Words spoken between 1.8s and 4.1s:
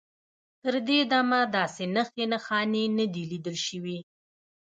نښې نښانې نه دي لیدل شوي.